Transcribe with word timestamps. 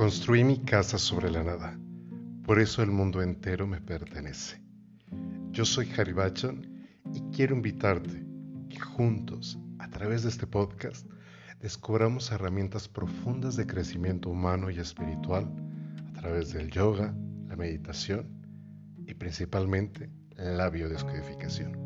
Construí 0.00 0.44
mi 0.44 0.56
casa 0.56 0.96
sobre 0.96 1.30
la 1.30 1.44
nada, 1.44 1.78
por 2.46 2.58
eso 2.58 2.82
el 2.82 2.90
mundo 2.90 3.20
entero 3.20 3.66
me 3.66 3.82
pertenece. 3.82 4.62
Yo 5.50 5.66
soy 5.66 5.92
Harry 5.94 6.14
y 7.12 7.20
quiero 7.36 7.54
invitarte 7.54 8.24
que 8.70 8.80
juntos, 8.80 9.58
a 9.78 9.90
través 9.90 10.22
de 10.22 10.30
este 10.30 10.46
podcast, 10.46 11.06
descubramos 11.60 12.32
herramientas 12.32 12.88
profundas 12.88 13.56
de 13.56 13.66
crecimiento 13.66 14.30
humano 14.30 14.70
y 14.70 14.78
espiritual 14.78 15.52
a 16.08 16.12
través 16.18 16.54
del 16.54 16.70
yoga, 16.70 17.14
la 17.46 17.56
meditación 17.56 18.26
y 19.06 19.12
principalmente 19.12 20.08
la 20.34 20.70
biodescodificación. 20.70 21.76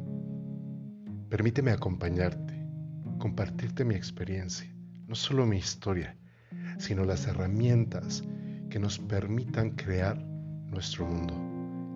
Permíteme 1.29 1.73
acompañarte, 1.73 2.65
compartirte 3.19 3.85
mi 3.85 3.97
experiencia, 3.97 4.73
no 5.09 5.17
solo 5.17 5.47
mi 5.47 5.57
historia, 5.57 6.17
sino 6.85 7.07
las 7.07 7.27
herramientas 7.27 8.23
que 8.69 8.79
nos 8.79 8.99
permitan 8.99 9.71
crear 9.71 10.23
nuestro 10.23 11.07
mundo, 11.07 11.35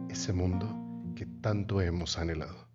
ese 0.09 0.33
mundo 0.33 0.66
que 1.15 1.27
tanto 1.42 1.83
hemos 1.83 2.16
anhelado. 2.16 2.70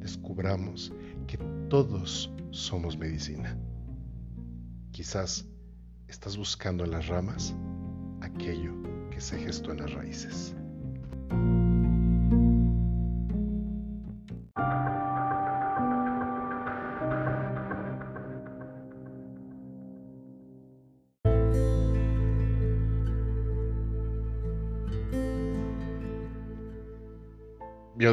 Descubramos 0.00 0.92
que 1.28 1.38
todos 1.68 2.34
somos 2.50 2.98
medicina. 2.98 3.56
Quizás 4.90 5.48
estás 6.08 6.36
buscando 6.36 6.82
en 6.82 6.90
las 6.90 7.06
ramas 7.06 7.54
aquello 8.22 8.74
que 9.10 9.20
se 9.20 9.38
gestó 9.38 9.70
en 9.70 9.82
las 9.82 9.92
raíces. 9.92 10.56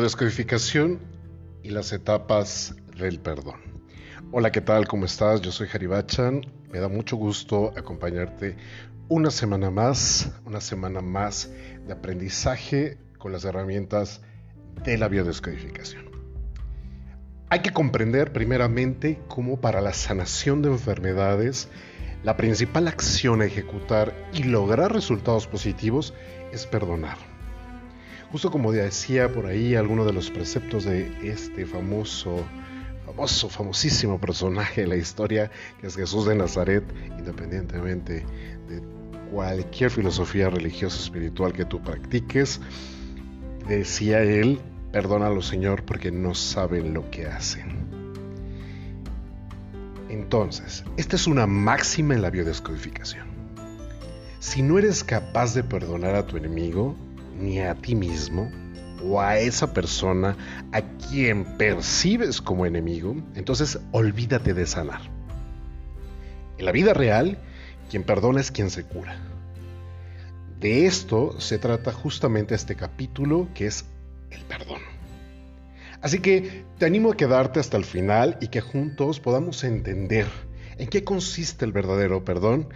Biodescodificación 0.07 0.99
y 1.63 1.71
las 1.71 1.91
etapas 1.91 2.73
del 2.97 3.19
perdón. 3.19 3.59
Hola, 4.31 4.53
¿qué 4.53 4.61
tal? 4.61 4.87
¿Cómo 4.87 5.03
estás? 5.03 5.41
Yo 5.41 5.51
soy 5.51 5.67
Haribachan. 5.67 6.45
Me 6.71 6.79
da 6.79 6.87
mucho 6.87 7.17
gusto 7.17 7.73
acompañarte 7.75 8.55
una 9.09 9.31
semana 9.31 9.69
más, 9.69 10.31
una 10.45 10.61
semana 10.61 11.01
más 11.01 11.51
de 11.85 11.91
aprendizaje 11.91 12.97
con 13.17 13.33
las 13.33 13.43
herramientas 13.43 14.21
de 14.85 14.97
la 14.97 15.09
biodescodificación. 15.09 16.05
Hay 17.49 17.59
que 17.59 17.71
comprender 17.71 18.31
primeramente 18.31 19.19
cómo 19.27 19.59
para 19.59 19.81
la 19.81 19.91
sanación 19.91 20.61
de 20.61 20.69
enfermedades 20.69 21.67
la 22.23 22.37
principal 22.37 22.87
acción 22.87 23.41
a 23.41 23.45
ejecutar 23.45 24.15
y 24.31 24.43
lograr 24.43 24.93
resultados 24.93 25.47
positivos 25.47 26.13
es 26.53 26.65
perdonar 26.65 27.17
Justo 28.31 28.51
como 28.51 28.73
decía 28.73 29.31
por 29.31 29.45
ahí 29.45 29.75
alguno 29.75 30.03
de 30.03 30.11
los 30.11 30.29
preceptos 30.29 30.83
de 30.83 31.09
este 31.23 31.65
famoso, 31.65 32.43
famoso, 33.05 33.47
famosísimo 33.47 34.19
personaje 34.19 34.81
de 34.81 34.87
la 34.87 34.97
historia, 34.97 35.49
que 35.79 35.87
es 35.87 35.95
Jesús 35.95 36.25
de 36.25 36.35
Nazaret, 36.35 36.83
independientemente 37.17 38.25
de 38.67 38.81
cualquier 39.31 39.91
filosofía 39.91 40.49
religiosa 40.49 40.99
espiritual 40.99 41.53
que 41.53 41.63
tú 41.63 41.81
practiques, 41.81 42.59
decía 43.67 44.21
él, 44.21 44.59
perdónalo 44.91 45.41
Señor 45.41 45.83
porque 45.83 46.11
no 46.11 46.35
saben 46.35 46.93
lo 46.93 47.09
que 47.09 47.27
hacen. 47.27 47.87
Entonces, 50.09 50.83
esta 50.97 51.15
es 51.15 51.27
una 51.27 51.47
máxima 51.47 52.13
en 52.13 52.21
la 52.21 52.29
biodescodificación. 52.29 53.27
Si 54.39 54.61
no 54.61 54.77
eres 54.79 55.03
capaz 55.03 55.53
de 55.53 55.63
perdonar 55.63 56.15
a 56.15 56.25
tu 56.25 56.37
enemigo, 56.37 56.95
ni 57.37 57.59
a 57.59 57.75
ti 57.75 57.95
mismo 57.95 58.51
o 59.03 59.21
a 59.21 59.37
esa 59.37 59.73
persona 59.73 60.35
a 60.71 60.81
quien 60.81 61.57
percibes 61.57 62.41
como 62.41 62.65
enemigo, 62.65 63.15
entonces 63.35 63.79
olvídate 63.91 64.53
de 64.53 64.65
sanar. 64.65 65.01
En 66.57 66.65
la 66.65 66.71
vida 66.71 66.93
real, 66.93 67.37
quien 67.89 68.03
perdona 68.03 68.41
es 68.41 68.51
quien 68.51 68.69
se 68.69 68.83
cura. 68.83 69.15
De 70.59 70.87
esto 70.87 71.39
se 71.39 71.59
trata 71.59 71.91
justamente 71.91 72.55
este 72.55 72.75
capítulo 72.75 73.47
que 73.53 73.67
es 73.67 73.85
el 74.31 74.41
perdón. 74.45 74.81
Así 76.01 76.19
que 76.19 76.65
te 76.77 76.85
animo 76.85 77.11
a 77.11 77.17
quedarte 77.17 77.59
hasta 77.59 77.77
el 77.77 77.85
final 77.85 78.37
y 78.41 78.47
que 78.47 78.61
juntos 78.61 79.19
podamos 79.19 79.63
entender 79.63 80.27
en 80.77 80.87
qué 80.87 81.03
consiste 81.03 81.65
el 81.65 81.71
verdadero 81.71 82.23
perdón, 82.23 82.69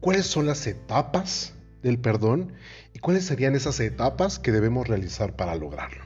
cuáles 0.00 0.26
son 0.26 0.46
las 0.46 0.66
etapas 0.66 1.55
del 1.86 1.98
perdón 1.98 2.52
y 2.92 2.98
cuáles 2.98 3.24
serían 3.24 3.54
esas 3.54 3.80
etapas 3.80 4.38
que 4.38 4.52
debemos 4.52 4.88
realizar 4.88 5.36
para 5.36 5.54
lograrlo. 5.54 6.02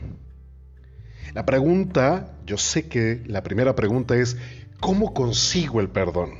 La 1.34 1.46
pregunta, 1.46 2.36
yo 2.44 2.58
sé 2.58 2.88
que 2.88 3.22
la 3.26 3.42
primera 3.42 3.74
pregunta 3.74 4.16
es, 4.16 4.36
¿cómo 4.80 5.14
consigo 5.14 5.80
el 5.80 5.88
perdón? 5.88 6.32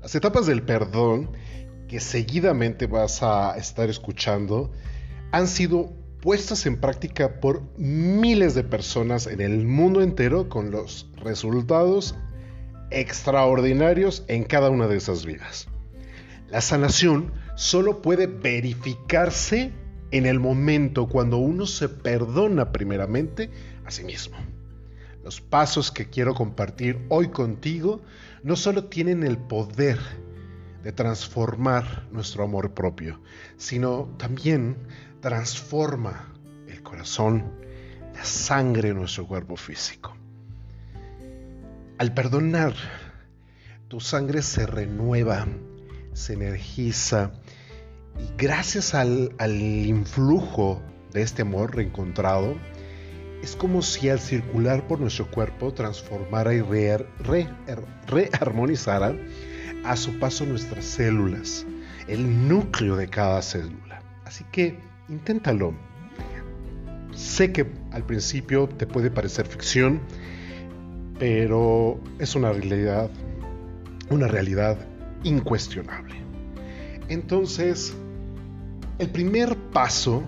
Las 0.00 0.14
etapas 0.14 0.46
del 0.46 0.62
perdón 0.62 1.32
que 1.88 1.98
seguidamente 1.98 2.86
vas 2.86 3.22
a 3.22 3.56
estar 3.56 3.90
escuchando 3.90 4.72
han 5.32 5.48
sido 5.48 5.92
puestas 6.20 6.66
en 6.66 6.80
práctica 6.80 7.40
por 7.40 7.62
miles 7.76 8.54
de 8.54 8.62
personas 8.62 9.26
en 9.26 9.40
el 9.40 9.66
mundo 9.66 10.02
entero 10.02 10.48
con 10.48 10.70
los 10.70 11.10
resultados 11.16 12.14
extraordinarios 12.90 14.24
en 14.28 14.44
cada 14.44 14.70
una 14.70 14.86
de 14.86 14.98
esas 14.98 15.24
vidas. 15.24 15.68
La 16.52 16.60
sanación 16.60 17.32
solo 17.54 18.02
puede 18.02 18.26
verificarse 18.26 19.72
en 20.10 20.26
el 20.26 20.38
momento 20.38 21.08
cuando 21.08 21.38
uno 21.38 21.64
se 21.64 21.88
perdona 21.88 22.72
primeramente 22.72 23.50
a 23.86 23.90
sí 23.90 24.04
mismo. 24.04 24.36
Los 25.24 25.40
pasos 25.40 25.90
que 25.90 26.10
quiero 26.10 26.34
compartir 26.34 27.06
hoy 27.08 27.28
contigo 27.28 28.02
no 28.42 28.54
solo 28.56 28.84
tienen 28.84 29.22
el 29.22 29.38
poder 29.38 29.98
de 30.84 30.92
transformar 30.92 32.06
nuestro 32.12 32.44
amor 32.44 32.74
propio, 32.74 33.22
sino 33.56 34.14
también 34.18 34.76
transforma 35.22 36.34
el 36.68 36.82
corazón, 36.82 37.50
la 38.12 38.26
sangre 38.26 38.88
de 38.88 38.94
nuestro 38.94 39.26
cuerpo 39.26 39.56
físico. 39.56 40.14
Al 41.96 42.12
perdonar, 42.12 42.74
tu 43.88 44.00
sangre 44.00 44.42
se 44.42 44.66
renueva, 44.66 45.46
se 46.12 46.34
energiza 46.34 47.32
y 48.18 48.36
gracias 48.36 48.94
al, 48.94 49.32
influjo 49.50 50.82
de 51.12 51.22
este 51.22 51.42
amor 51.42 51.76
reencontrado, 51.76 52.56
es 53.42 53.56
como 53.56 53.82
si 53.82 54.08
al 54.08 54.20
circular 54.20 54.86
por 54.86 55.00
nuestro 55.00 55.30
cuerpo 55.30 55.72
transformara 55.72 56.54
y 56.54 56.62
rearmonizara 58.06 59.16
a 59.84 59.96
su 59.96 60.18
paso 60.18 60.46
nuestras 60.46 60.84
células, 60.84 61.66
el 62.06 62.48
núcleo 62.48 62.96
de 62.96 63.08
cada 63.08 63.42
célula. 63.42 64.02
Así 64.24 64.44
que 64.52 64.78
inténtalo. 65.08 65.74
Sé 67.12 67.52
que 67.52 67.66
al 67.90 68.04
principio 68.04 68.68
te 68.68 68.86
puede 68.86 69.10
parecer 69.10 69.46
ficción, 69.46 70.00
pero 71.18 72.00
es 72.18 72.34
una 72.34 72.52
realidad, 72.52 73.10
una 74.08 74.28
realidad 74.28 74.78
incuestionable. 75.24 76.16
Entonces, 77.08 77.94
el 78.98 79.10
primer 79.10 79.56
paso 79.72 80.22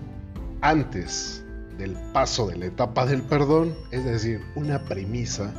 antes 0.61 1.43
del 1.77 1.93
paso 2.13 2.47
de 2.47 2.57
la 2.57 2.65
etapa 2.65 3.05
del 3.05 3.21
perdón, 3.21 3.75
es 3.91 4.05
decir, 4.05 4.41
una 4.55 4.83
premisa 4.85 5.53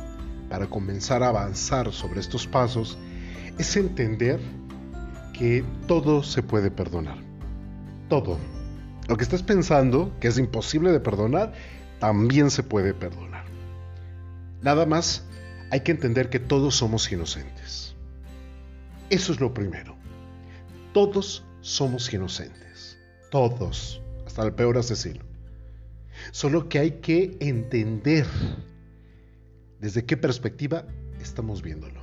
para 0.49 0.67
comenzar 0.67 1.23
a 1.23 1.29
avanzar 1.29 1.91
sobre 1.91 2.19
estos 2.19 2.47
pasos, 2.47 2.97
es 3.57 3.75
entender 3.75 4.39
que 5.33 5.63
todo 5.87 6.23
se 6.23 6.43
puede 6.43 6.71
perdonar. 6.71 7.17
Todo. 8.09 8.37
Lo 9.07 9.17
que 9.17 9.23
estás 9.23 9.43
pensando 9.43 10.11
que 10.19 10.27
es 10.27 10.37
imposible 10.37 10.91
de 10.91 10.99
perdonar, 10.99 11.53
también 11.99 12.51
se 12.51 12.63
puede 12.63 12.93
perdonar. 12.93 13.45
Nada 14.61 14.85
más 14.85 15.25
hay 15.71 15.81
que 15.81 15.91
entender 15.91 16.29
que 16.29 16.39
todos 16.39 16.75
somos 16.75 17.11
inocentes. 17.11 17.86
Eso 19.09 19.31
es 19.31 19.39
lo 19.39 19.53
primero. 19.53 19.95
Todos 20.93 21.45
somos 21.61 22.11
inocentes. 22.13 22.99
Todos. 23.31 24.01
Hasta 24.25 24.43
el 24.43 24.53
peor 24.53 24.77
asesino. 24.77 25.23
Solo 26.31 26.67
que 26.67 26.79
hay 26.79 26.91
que 26.99 27.37
entender 27.39 28.25
desde 29.79 30.05
qué 30.05 30.17
perspectiva 30.17 30.85
estamos 31.21 31.61
viéndolo. 31.61 32.01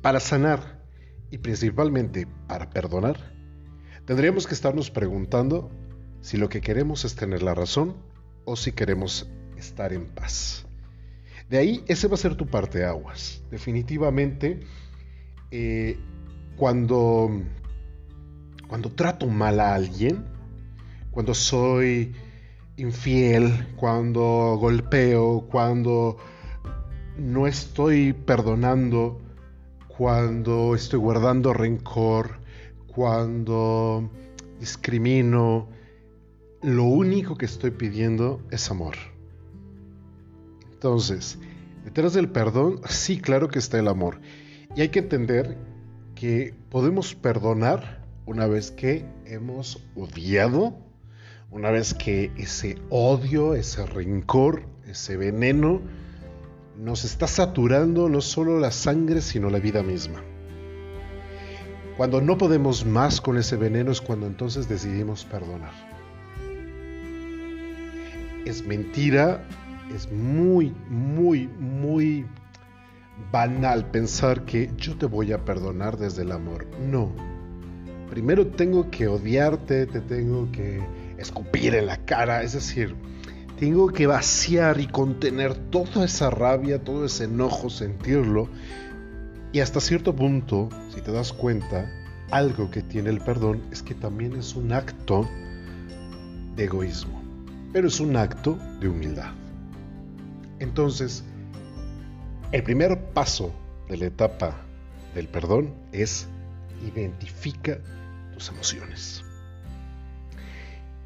Para 0.00 0.20
sanar 0.20 0.80
y 1.30 1.38
principalmente 1.38 2.28
para 2.46 2.70
perdonar, 2.70 3.34
tendríamos 4.04 4.46
que 4.46 4.54
estarnos 4.54 4.90
preguntando 4.90 5.70
si 6.20 6.36
lo 6.36 6.48
que 6.48 6.60
queremos 6.60 7.04
es 7.04 7.16
tener 7.16 7.42
la 7.42 7.54
razón 7.54 7.96
o 8.44 8.54
si 8.54 8.70
queremos 8.70 9.28
estar 9.56 9.92
en 9.92 10.06
paz. 10.06 10.64
De 11.50 11.58
ahí, 11.58 11.82
ese 11.88 12.06
va 12.06 12.14
a 12.14 12.18
ser 12.18 12.36
tu 12.36 12.46
parte 12.46 12.84
aguas. 12.84 13.42
Definitivamente, 13.50 14.60
eh, 15.50 15.98
cuando 16.56 17.30
cuando 18.68 18.90
trato 18.90 19.26
mal 19.26 19.60
a 19.60 19.74
alguien, 19.74 20.24
cuando 21.10 21.34
soy 21.34 22.14
infiel, 22.76 23.66
cuando 23.76 24.56
golpeo, 24.60 25.46
cuando 25.50 26.18
no 27.16 27.46
estoy 27.46 28.12
perdonando, 28.12 29.20
cuando 29.88 30.74
estoy 30.74 31.00
guardando 31.00 31.52
rencor, 31.52 32.38
cuando 32.86 34.10
discrimino, 34.60 35.68
lo 36.62 36.84
único 36.84 37.36
que 37.36 37.46
estoy 37.46 37.70
pidiendo 37.70 38.42
es 38.50 38.70
amor. 38.70 38.96
Entonces, 40.72 41.38
detrás 41.84 42.12
del 42.12 42.28
perdón, 42.28 42.80
sí, 42.88 43.18
claro 43.18 43.48
que 43.48 43.58
está 43.58 43.78
el 43.78 43.88
amor. 43.88 44.20
Y 44.74 44.82
hay 44.82 44.88
que 44.88 45.00
entender 45.00 45.56
que 46.14 46.54
podemos 46.70 47.14
perdonar 47.14 48.04
una 48.26 48.46
vez 48.46 48.70
que 48.70 49.04
hemos 49.24 49.82
odiado, 49.96 50.76
una 51.50 51.70
vez 51.70 51.94
que 51.94 52.30
ese 52.36 52.76
odio, 52.90 53.54
ese 53.54 53.86
rencor, 53.86 54.62
ese 54.86 55.16
veneno 55.16 55.80
nos 56.78 57.04
está 57.04 57.26
saturando 57.26 58.08
no 58.08 58.20
solo 58.20 58.58
la 58.58 58.70
sangre, 58.70 59.20
sino 59.20 59.50
la 59.50 59.58
vida 59.58 59.82
misma. 59.82 60.22
Cuando 61.96 62.20
no 62.20 62.38
podemos 62.38 62.86
más 62.86 63.20
con 63.20 63.38
ese 63.38 63.56
veneno 63.56 63.90
es 63.90 64.00
cuando 64.00 64.26
entonces 64.26 64.68
decidimos 64.68 65.24
perdonar. 65.24 65.72
Es 68.44 68.64
mentira, 68.64 69.44
es 69.94 70.10
muy, 70.12 70.72
muy, 70.88 71.48
muy 71.58 72.24
banal 73.32 73.90
pensar 73.90 74.44
que 74.44 74.70
yo 74.76 74.96
te 74.96 75.06
voy 75.06 75.32
a 75.32 75.44
perdonar 75.44 75.98
desde 75.98 76.22
el 76.22 76.32
amor. 76.32 76.66
No. 76.80 77.12
Primero 78.10 78.46
tengo 78.46 78.90
que 78.90 79.06
odiarte, 79.06 79.86
te 79.86 80.00
tengo 80.00 80.50
que 80.50 80.80
escupir 81.18 81.74
en 81.74 81.86
la 81.86 81.98
cara, 81.98 82.42
es 82.42 82.54
decir, 82.54 82.94
tengo 83.58 83.88
que 83.88 84.06
vaciar 84.06 84.80
y 84.80 84.86
contener 84.86 85.54
toda 85.54 86.04
esa 86.04 86.30
rabia, 86.30 86.82
todo 86.82 87.04
ese 87.04 87.24
enojo, 87.24 87.68
sentirlo. 87.68 88.48
Y 89.52 89.60
hasta 89.60 89.80
cierto 89.80 90.14
punto, 90.14 90.68
si 90.94 91.00
te 91.00 91.10
das 91.10 91.32
cuenta, 91.32 91.90
algo 92.30 92.70
que 92.70 92.82
tiene 92.82 93.10
el 93.10 93.20
perdón 93.20 93.62
es 93.72 93.82
que 93.82 93.94
también 93.94 94.36
es 94.36 94.54
un 94.54 94.72
acto 94.72 95.28
de 96.56 96.64
egoísmo, 96.64 97.22
pero 97.72 97.88
es 97.88 98.00
un 98.00 98.16
acto 98.16 98.58
de 98.80 98.88
humildad. 98.88 99.32
Entonces, 100.58 101.24
el 102.50 102.62
primer 102.62 102.98
paso 103.12 103.52
de 103.88 103.98
la 103.98 104.06
etapa 104.06 104.56
del 105.14 105.28
perdón 105.28 105.74
es 105.92 106.26
identifica 106.86 107.78
tus 108.32 108.48
emociones. 108.48 109.22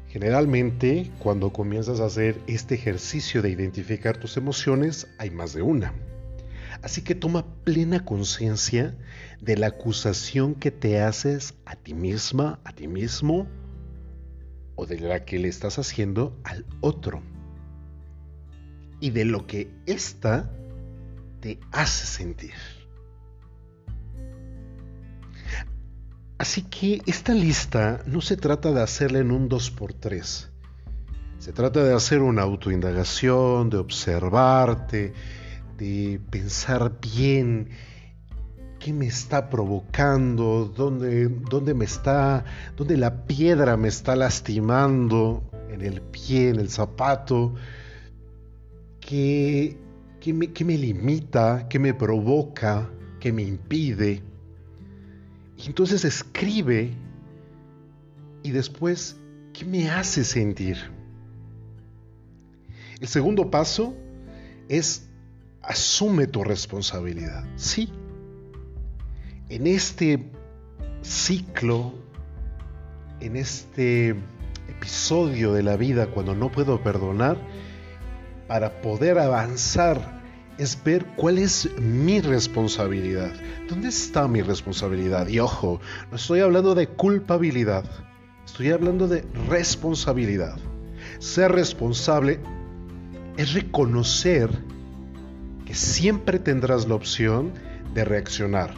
Generalmente, 0.07 1.11
cuando 1.19 1.51
comienzas 1.51 1.99
a 1.99 2.05
hacer 2.05 2.39
este 2.47 2.75
ejercicio 2.75 3.41
de 3.41 3.49
identificar 3.49 4.17
tus 4.17 4.37
emociones, 4.37 5.07
hay 5.17 5.31
más 5.31 5.53
de 5.53 5.63
una. 5.63 5.93
Así 6.81 7.01
que 7.01 7.15
toma 7.15 7.45
plena 7.63 8.05
conciencia 8.05 8.95
de 9.41 9.57
la 9.57 9.67
acusación 9.67 10.55
que 10.55 10.71
te 10.71 11.01
haces 11.01 11.55
a 11.65 11.75
ti 11.75 11.93
misma, 11.93 12.59
a 12.63 12.73
ti 12.73 12.87
mismo, 12.87 13.47
o 14.75 14.85
de 14.85 14.99
la 14.99 15.25
que 15.25 15.39
le 15.39 15.47
estás 15.47 15.79
haciendo 15.79 16.37
al 16.43 16.65
otro. 16.79 17.21
Y 18.99 19.09
de 19.09 19.25
lo 19.25 19.47
que 19.47 19.69
ésta 19.85 20.49
te 21.43 21.59
hace 21.73 22.05
sentir. 22.05 22.53
Así 26.37 26.61
que 26.61 27.01
esta 27.05 27.33
lista 27.33 28.01
no 28.05 28.21
se 28.21 28.37
trata 28.37 28.71
de 28.71 28.81
hacerla 28.81 29.19
en 29.19 29.29
un 29.29 29.49
2x3. 29.49 30.47
Se 31.39 31.51
trata 31.51 31.83
de 31.83 31.93
hacer 31.93 32.21
una 32.21 32.43
autoindagación, 32.43 33.69
de 33.69 33.77
observarte, 33.77 35.13
de 35.77 36.21
pensar 36.31 36.97
bien 37.01 37.71
qué 38.79 38.93
me 38.93 39.07
está 39.07 39.49
provocando, 39.49 40.71
dónde, 40.73 41.27
dónde 41.27 41.73
me 41.73 41.83
está, 41.83 42.45
dónde 42.77 42.95
la 42.95 43.25
piedra 43.25 43.75
me 43.75 43.89
está 43.89 44.15
lastimando 44.15 45.43
en 45.69 45.81
el 45.81 46.01
pie, 46.01 46.51
en 46.51 46.61
el 46.61 46.69
zapato, 46.69 47.55
qué, 49.01 49.77
¿Qué 50.23 50.31
me, 50.31 50.77
limita? 50.77 51.67
¿Qué 51.67 51.79
me 51.79 51.93
provoca? 51.93 52.89
¿Qué 53.19 53.33
me 53.33 53.43
impide? 53.43 54.23
Entonces 55.65 56.05
escribe 56.05 56.93
y 58.41 58.51
después, 58.51 59.17
¿qué 59.51 59.65
me 59.65 59.89
hace 59.89 60.23
sentir? 60.23 60.77
El 63.01 63.09
segundo 63.09 63.51
paso 63.51 63.97
es 64.69 65.09
asume 65.61 66.25
tu 66.27 66.45
responsabilidad. 66.45 67.43
Sí, 67.57 67.89
en 69.49 69.67
este 69.67 70.31
ciclo, 71.01 71.95
en 73.19 73.35
este 73.35 74.15
episodio 74.69 75.51
de 75.51 75.63
la 75.63 75.75
vida 75.75 76.07
cuando 76.07 76.33
no 76.33 76.49
puedo 76.49 76.81
perdonar, 76.81 77.37
para 78.47 78.81
poder 78.81 79.19
avanzar 79.19 80.12
es 80.57 80.81
ver 80.83 81.05
cuál 81.15 81.37
es 81.37 81.69
mi 81.79 82.21
responsabilidad. 82.21 83.31
¿Dónde 83.69 83.89
está 83.89 84.27
mi 84.27 84.41
responsabilidad? 84.41 85.27
Y 85.27 85.39
ojo, 85.39 85.79
no 86.09 86.17
estoy 86.17 86.41
hablando 86.41 86.75
de 86.75 86.87
culpabilidad, 86.87 87.85
estoy 88.45 88.71
hablando 88.71 89.07
de 89.07 89.25
responsabilidad. 89.49 90.57
Ser 91.19 91.51
responsable 91.51 92.39
es 93.37 93.53
reconocer 93.53 94.49
que 95.65 95.73
siempre 95.73 96.39
tendrás 96.39 96.87
la 96.87 96.95
opción 96.95 97.51
de 97.93 98.05
reaccionar 98.05 98.73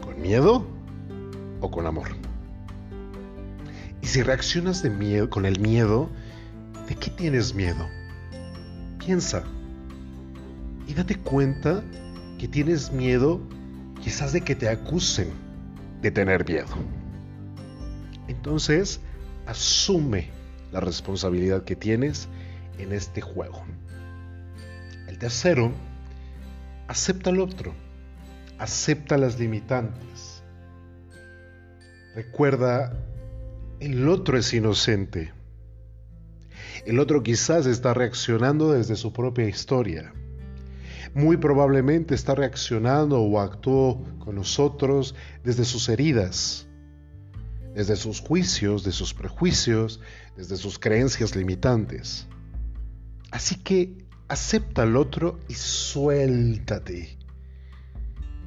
con 0.00 0.20
miedo 0.20 0.66
o 1.60 1.70
con 1.70 1.86
amor. 1.86 2.08
Y 4.02 4.06
si 4.06 4.22
reaccionas 4.22 4.82
de 4.82 5.28
con 5.28 5.44
el 5.46 5.60
miedo, 5.60 6.08
¿de 6.88 6.96
qué 6.96 7.10
tienes 7.10 7.54
miedo? 7.54 7.86
Piensa 8.98 9.44
y 10.90 10.94
date 10.94 11.14
cuenta 11.14 11.84
que 12.36 12.48
tienes 12.48 12.90
miedo 12.90 13.40
quizás 14.02 14.32
de 14.32 14.40
que 14.40 14.56
te 14.56 14.68
acusen 14.68 15.30
de 16.02 16.10
tener 16.10 16.44
miedo. 16.44 16.66
Entonces, 18.26 19.00
asume 19.46 20.30
la 20.72 20.80
responsabilidad 20.80 21.62
que 21.62 21.76
tienes 21.76 22.26
en 22.78 22.92
este 22.92 23.20
juego. 23.20 23.62
El 25.06 25.16
tercero, 25.18 25.70
acepta 26.88 27.30
al 27.30 27.38
otro, 27.38 27.72
acepta 28.58 29.16
las 29.16 29.38
limitantes. 29.38 30.42
Recuerda, 32.16 32.98
el 33.78 34.08
otro 34.08 34.36
es 34.36 34.52
inocente. 34.52 35.32
El 36.84 36.98
otro 36.98 37.22
quizás 37.22 37.66
está 37.66 37.94
reaccionando 37.94 38.72
desde 38.72 38.96
su 38.96 39.12
propia 39.12 39.48
historia. 39.48 40.12
Muy 41.14 41.36
probablemente 41.36 42.14
está 42.14 42.34
reaccionando 42.34 43.20
o 43.20 43.40
actuó 43.40 44.04
con 44.18 44.36
nosotros 44.36 45.14
desde 45.42 45.64
sus 45.64 45.88
heridas, 45.88 46.68
desde 47.74 47.96
sus 47.96 48.20
juicios, 48.20 48.84
de 48.84 48.92
sus 48.92 49.12
prejuicios, 49.12 50.00
desde 50.36 50.56
sus 50.56 50.78
creencias 50.78 51.34
limitantes. 51.34 52.26
Así 53.30 53.56
que 53.56 54.04
acepta 54.28 54.82
al 54.82 54.96
otro 54.96 55.40
y 55.48 55.54
suéltate. 55.54 57.18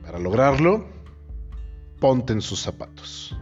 Para 0.03 0.19
lograrlo, 0.19 0.87
ponte 1.99 2.33
en 2.33 2.41
sus 2.41 2.61
zapatos 2.61 3.35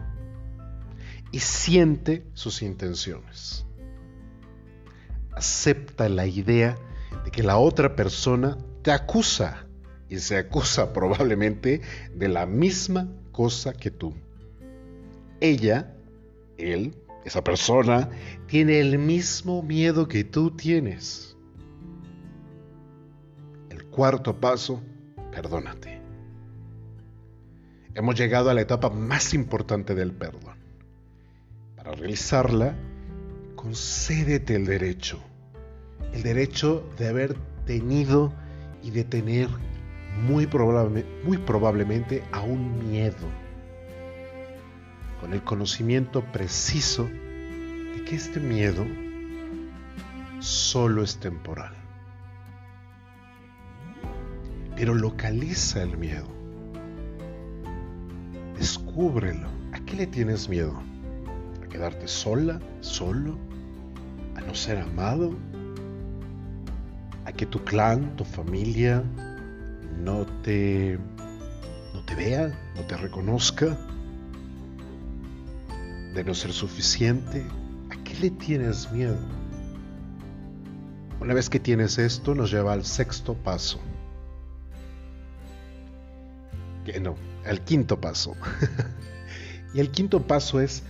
y 1.32 1.38
siente 1.38 2.26
sus 2.34 2.62
intenciones 2.62 3.64
acepta 5.34 6.08
la 6.08 6.26
idea 6.26 6.76
de 7.24 7.30
que 7.30 7.42
la 7.42 7.56
otra 7.56 7.96
persona 7.96 8.58
te 8.82 8.90
acusa 8.90 9.66
y 10.08 10.18
se 10.18 10.36
acusa 10.36 10.92
probablemente 10.92 11.80
de 12.14 12.28
la 12.28 12.46
misma 12.46 13.08
cosa 13.32 13.72
que 13.72 13.90
tú. 13.90 14.14
Ella, 15.40 15.94
él, 16.58 16.94
esa 17.24 17.42
persona, 17.42 18.10
tiene 18.46 18.80
el 18.80 18.98
mismo 18.98 19.62
miedo 19.62 20.06
que 20.06 20.24
tú 20.24 20.50
tienes. 20.50 21.36
El 23.70 23.84
cuarto 23.86 24.38
paso, 24.38 24.82
perdónate. 25.32 26.00
Hemos 27.94 28.14
llegado 28.14 28.50
a 28.50 28.54
la 28.54 28.62
etapa 28.62 28.88
más 28.90 29.34
importante 29.34 29.94
del 29.94 30.12
perdón. 30.12 30.56
Para 31.76 31.92
realizarla, 31.92 32.76
concédete 33.56 34.54
el 34.54 34.64
derecho, 34.64 35.20
el 36.14 36.22
derecho 36.22 36.88
de 36.98 37.08
haber 37.08 37.34
tenido 37.66 38.32
y 38.82 38.90
de 38.90 39.04
tener 39.04 39.48
muy, 40.20 40.48
muy 41.24 41.38
probablemente 41.38 42.22
aún 42.32 42.90
miedo. 42.90 43.28
con 45.20 45.32
el 45.32 45.42
conocimiento 45.44 46.24
preciso 46.32 47.04
de 47.04 48.04
que 48.04 48.16
este 48.16 48.40
miedo 48.40 48.84
solo 50.40 51.04
es 51.04 51.18
temporal. 51.18 51.72
Pero 54.74 54.94
localiza 54.94 55.80
el 55.84 55.96
miedo. 55.96 56.26
Descúbrelo. 58.58 59.48
¿A 59.72 59.78
qué 59.84 59.94
le 59.94 60.06
tienes 60.08 60.48
miedo? 60.48 60.82
¿A 61.64 61.68
quedarte 61.68 62.08
sola, 62.08 62.58
solo? 62.80 63.38
¿A 64.34 64.40
no 64.40 64.56
ser 64.56 64.78
amado? 64.78 65.36
¿A 67.24 67.32
que 67.32 67.46
tu 67.46 67.62
clan, 67.64 68.16
tu 68.16 68.24
familia 68.24 69.02
no 70.02 70.26
te 70.42 70.98
no 71.94 72.04
te 72.04 72.14
vea, 72.14 72.52
no 72.74 72.82
te 72.82 72.96
reconozca? 72.96 73.78
¿De 76.14 76.24
no 76.24 76.34
ser 76.34 76.52
suficiente? 76.52 77.46
¿A 77.90 78.02
qué 78.02 78.14
le 78.20 78.30
tienes 78.30 78.90
miedo? 78.90 79.18
Una 81.20 81.34
vez 81.34 81.48
que 81.48 81.60
tienes 81.60 81.98
esto, 81.98 82.34
nos 82.34 82.50
lleva 82.50 82.72
al 82.72 82.84
sexto 82.84 83.34
paso. 83.34 83.78
Que 86.84 86.98
no, 86.98 87.14
al 87.46 87.60
quinto 87.62 88.00
paso. 88.00 88.34
y 89.74 89.78
el 89.78 89.90
quinto 89.90 90.26
paso 90.26 90.60
es, 90.60 90.82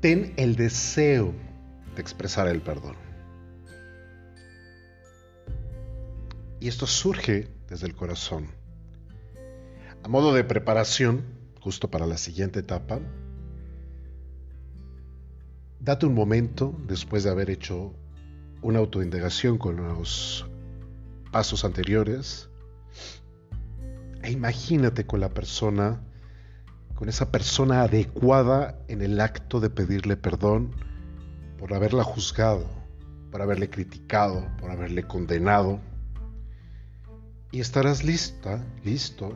ten 0.00 0.32
el 0.36 0.54
deseo 0.54 1.34
de 1.96 2.00
expresar 2.00 2.46
el 2.46 2.60
perdón. 2.60 3.03
Y 6.64 6.68
esto 6.68 6.86
surge 6.86 7.46
desde 7.68 7.86
el 7.86 7.94
corazón. 7.94 8.46
A 10.02 10.08
modo 10.08 10.32
de 10.32 10.44
preparación, 10.44 11.22
justo 11.60 11.90
para 11.90 12.06
la 12.06 12.16
siguiente 12.16 12.60
etapa, 12.60 13.00
date 15.78 16.06
un 16.06 16.14
momento 16.14 16.74
después 16.86 17.22
de 17.22 17.28
haber 17.28 17.50
hecho 17.50 17.92
una 18.62 18.78
autoindagación 18.78 19.58
con 19.58 19.76
los 19.76 20.46
pasos 21.30 21.66
anteriores 21.66 22.48
e 24.22 24.30
imagínate 24.30 25.04
con 25.04 25.20
la 25.20 25.28
persona, 25.28 26.00
con 26.94 27.10
esa 27.10 27.30
persona 27.30 27.82
adecuada 27.82 28.78
en 28.88 29.02
el 29.02 29.20
acto 29.20 29.60
de 29.60 29.68
pedirle 29.68 30.16
perdón 30.16 30.74
por 31.58 31.74
haberla 31.74 32.04
juzgado, 32.04 32.64
por 33.30 33.42
haberle 33.42 33.68
criticado, 33.68 34.48
por 34.58 34.70
haberle 34.70 35.02
condenado. 35.02 35.78
Y 37.54 37.60
estarás 37.60 38.02
lista, 38.02 38.66
listo, 38.82 39.32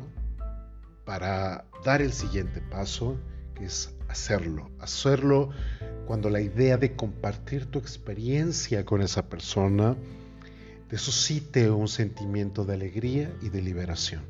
para 1.05 1.67
dar 1.85 2.03
el 2.03 2.13
siguiente 2.13 2.61
paso, 2.61 3.17
que 3.55 3.67
es 3.67 3.95
hacerlo. 4.09 4.73
Hacerlo 4.81 5.51
cuando 6.05 6.29
la 6.29 6.41
idea 6.41 6.79
de 6.79 6.97
compartir 6.97 7.67
tu 7.67 7.79
experiencia 7.79 8.85
con 8.85 9.03
esa 9.03 9.29
persona 9.29 9.97
te 10.89 10.99
suscite 10.99 11.71
un 11.71 11.87
sentimiento 11.87 12.65
de 12.65 12.75
alegría 12.75 13.33
y 13.41 13.51
de 13.51 13.63
liberación. 13.63 14.25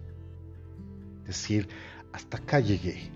Decir, 1.27 1.67
hasta 2.13 2.37
acá 2.37 2.61
llegué. 2.61 3.11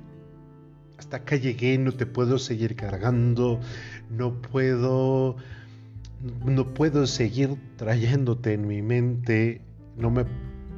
Hasta 0.96 1.18
acá 1.18 1.36
llegué, 1.36 1.76
no 1.76 1.92
te 1.92 2.06
puedo 2.06 2.38
seguir 2.38 2.76
cargando, 2.76 3.60
no 4.08 4.40
puedo 4.40 5.36
no 6.46 6.72
puedo 6.72 7.06
seguir 7.06 7.58
trayéndote 7.76 8.54
en 8.54 8.66
mi 8.66 8.80
mente, 8.80 9.60
no 9.98 10.10
me 10.10 10.24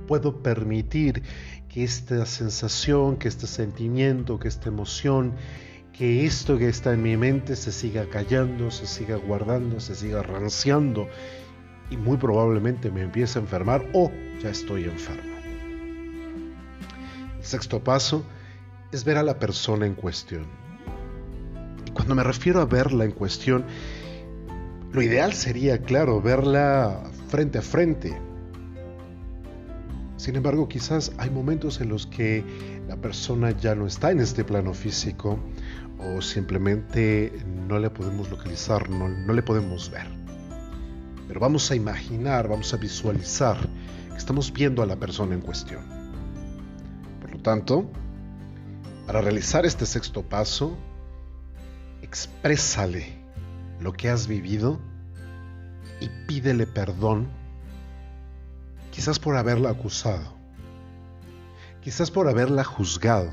puedo 0.06 0.42
permitir 0.42 1.23
que 1.68 1.84
esta 1.84 2.25
sensación, 2.26 3.16
que 3.16 3.28
este 3.28 3.46
sentimiento, 3.46 4.38
que 4.38 4.49
esta 4.49 4.68
emoción 4.68 5.34
que 5.94 6.26
esto 6.26 6.58
que 6.58 6.68
está 6.68 6.92
en 6.92 7.02
mi 7.02 7.16
mente 7.16 7.54
se 7.54 7.70
siga 7.70 8.06
callando, 8.11 8.73
se 8.73 8.87
siga 8.87 9.14
guardando, 9.14 9.78
se 9.78 9.94
siga 9.94 10.23
ranciando 10.23 11.06
y 11.88 11.96
muy 11.96 12.16
probablemente 12.16 12.90
me 12.90 13.02
empiece 13.02 13.38
a 13.38 13.42
enfermar 13.42 13.88
o 13.92 14.11
ya 14.42 14.50
estoy 14.50 14.84
enfermo. 14.84 15.32
El 17.38 17.44
sexto 17.44 17.82
paso 17.84 18.25
es 18.90 19.04
ver 19.04 19.18
a 19.18 19.23
la 19.23 19.38
persona 19.38 19.87
en 19.87 19.94
cuestión. 19.94 20.46
Cuando 21.92 22.16
me 22.16 22.25
refiero 22.25 22.61
a 22.61 22.64
verla 22.64 23.04
en 23.04 23.12
cuestión, 23.12 23.64
lo 24.92 25.00
ideal 25.00 25.32
sería, 25.32 25.78
claro, 25.78 26.20
verla 26.20 27.04
frente 27.28 27.58
a 27.58 27.62
frente. 27.62 28.20
Sin 30.24 30.36
embargo, 30.36 30.68
quizás 30.68 31.12
hay 31.18 31.28
momentos 31.28 31.82
en 31.82 31.90
los 31.90 32.06
que 32.06 32.42
la 32.88 32.96
persona 32.96 33.50
ya 33.50 33.74
no 33.74 33.86
está 33.86 34.10
en 34.10 34.20
este 34.20 34.42
plano 34.42 34.72
físico 34.72 35.38
o 35.98 36.22
simplemente 36.22 37.30
no 37.68 37.78
le 37.78 37.90
podemos 37.90 38.30
localizar, 38.30 38.88
no, 38.88 39.06
no 39.06 39.34
le 39.34 39.42
podemos 39.42 39.90
ver. 39.90 40.06
Pero 41.28 41.40
vamos 41.40 41.70
a 41.70 41.76
imaginar, 41.76 42.48
vamos 42.48 42.72
a 42.72 42.78
visualizar 42.78 43.58
que 44.12 44.16
estamos 44.16 44.50
viendo 44.50 44.82
a 44.82 44.86
la 44.86 44.96
persona 44.96 45.34
en 45.34 45.42
cuestión. 45.42 45.84
Por 47.20 47.32
lo 47.32 47.40
tanto, 47.40 47.90
para 49.06 49.20
realizar 49.20 49.66
este 49.66 49.84
sexto 49.84 50.22
paso, 50.22 50.74
exprésale 52.00 53.08
lo 53.78 53.92
que 53.92 54.08
has 54.08 54.26
vivido 54.26 54.80
y 56.00 56.08
pídele 56.26 56.66
perdón, 56.66 57.28
quizás 58.94 59.18
por 59.18 59.36
haberla 59.36 59.70
acusado, 59.70 60.36
quizás 61.80 62.12
por 62.12 62.28
haberla 62.28 62.62
juzgado, 62.62 63.32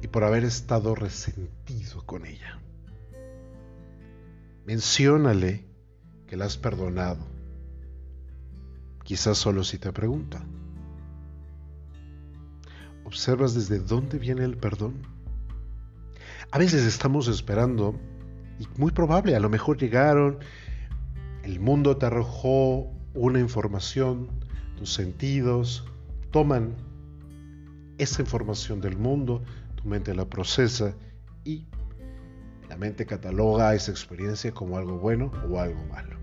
y 0.00 0.08
por 0.08 0.24
haber 0.24 0.44
estado 0.44 0.94
resentido 0.94 2.02
con 2.06 2.24
ella. 2.24 2.58
Menciónale 4.64 5.66
que 6.26 6.38
la 6.38 6.46
has 6.46 6.56
perdonado, 6.56 7.26
quizás 9.04 9.36
solo 9.36 9.64
si 9.64 9.76
te 9.76 9.92
pregunta. 9.92 10.42
¿Observas 13.04 13.54
desde 13.54 13.80
dónde 13.80 14.18
viene 14.18 14.44
el 14.44 14.56
perdón? 14.56 15.02
A 16.50 16.56
veces 16.56 16.84
estamos 16.84 17.28
esperando, 17.28 18.00
y 18.58 18.66
muy 18.80 18.92
probable, 18.92 19.36
a 19.36 19.40
lo 19.40 19.50
mejor 19.50 19.76
llegaron, 19.76 20.38
el 21.44 21.60
mundo 21.60 21.98
te 21.98 22.06
arrojó 22.06 22.90
una 23.14 23.40
información, 23.40 24.28
tus 24.76 24.92
sentidos 24.92 25.84
toman 26.30 26.74
esa 27.98 28.22
información 28.22 28.80
del 28.80 28.96
mundo, 28.96 29.42
tu 29.74 29.88
mente 29.88 30.14
la 30.14 30.24
procesa 30.24 30.94
y 31.44 31.66
la 32.68 32.76
mente 32.76 33.04
cataloga 33.04 33.74
esa 33.74 33.90
experiencia 33.90 34.52
como 34.52 34.78
algo 34.78 34.98
bueno 34.98 35.30
o 35.50 35.58
algo 35.58 35.84
malo. 35.86 36.16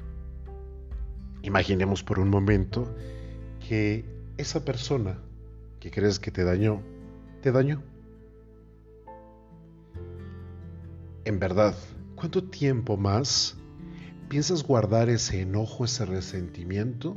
Imaginemos 1.44 2.04
por 2.04 2.20
un 2.20 2.30
momento 2.30 2.96
que 3.68 4.06
esa 4.38 4.64
persona 4.64 5.20
que 5.80 5.92
crees 5.92 6.20
que 6.20 6.32
te 6.32 6.44
dañó, 6.44 6.82
te 7.42 7.52
dañó. 7.52 7.84
En 11.26 11.40
verdad, 11.40 11.76
¿cuánto 12.16 12.44
tiempo 12.44 12.98
más 12.98 13.58
piensas 14.28 14.64
guardar 14.64 15.10
ese 15.10 15.42
enojo, 15.42 15.86
ese 15.86 16.06
resentimiento? 16.06 17.16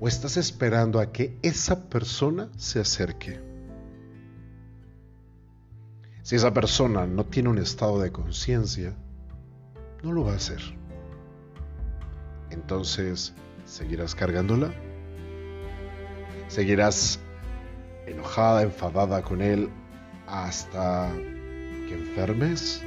¿O 0.00 0.08
estás 0.08 0.36
esperando 0.36 0.98
a 0.98 1.12
que 1.12 1.38
esa 1.42 1.88
persona 1.88 2.48
se 2.56 2.80
acerque? 2.80 3.40
Si 6.22 6.36
esa 6.36 6.52
persona 6.52 7.06
no 7.06 7.26
tiene 7.26 7.48
un 7.48 7.58
estado 7.58 8.00
de 8.00 8.12
conciencia, 8.12 8.94
no 10.02 10.12
lo 10.12 10.24
va 10.24 10.32
a 10.32 10.36
hacer. 10.36 10.60
Entonces, 12.50 13.34
¿seguirás 13.64 14.14
cargándola? 14.14 14.72
¿Seguirás 16.48 17.20
enojada, 18.06 18.62
enfadada 18.62 19.22
con 19.22 19.42
él 19.42 19.70
hasta 20.26 21.12
que 21.88 21.94
enfermes? 21.94 22.82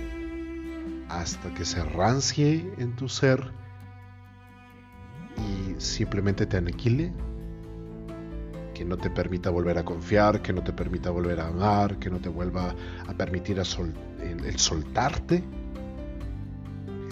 ¿Hasta 1.14 1.54
que 1.54 1.64
se 1.64 1.84
rancie 1.84 2.74
en 2.80 2.96
tu 2.96 3.08
ser 3.08 3.52
y 5.38 5.80
simplemente 5.80 6.46
te 6.46 6.58
aniquile? 6.58 7.14
que 8.74 8.84
no 8.84 8.98
te 8.98 9.12
permita 9.12 9.52
volver 9.52 9.78
a 9.78 9.86
confiar, 9.86 10.42
que 10.42 10.52
no 10.52 10.64
te 10.64 10.74
permita 10.74 11.12
volver 11.12 11.40
a 11.40 11.50
amar, 11.50 12.00
que 12.00 12.10
no 12.10 12.20
te 12.20 12.28
vuelva 12.28 12.74
a 13.08 13.14
permitir 13.14 13.60
el, 13.60 14.60
soltarte. 14.60 15.44